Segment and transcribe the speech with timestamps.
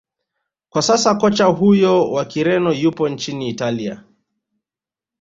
[0.69, 4.03] kwa sasa kocha huyo wa kireno yupo nchini italia